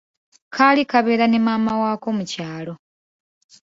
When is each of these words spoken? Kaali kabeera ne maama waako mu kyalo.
Kaali 0.55 0.81
kabeera 0.91 1.25
ne 1.29 1.39
maama 1.45 1.73
waako 1.81 2.09
mu 2.17 2.23
kyalo. 2.31 2.73